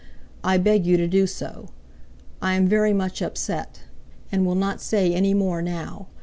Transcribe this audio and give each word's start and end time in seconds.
I 0.43 0.57
beg 0.57 0.87
you 0.87 0.97
to 0.97 1.07
do 1.07 1.27
so. 1.27 1.67
I 2.41 2.55
am 2.55 2.67
very 2.67 2.91
much 2.91 3.21
upset, 3.21 3.81
and 4.31 4.47
will 4.47 4.55
not 4.55 4.81
say 4.81 5.13
any 5.13 5.35
more 5.35 5.61
now. 5.61 6.07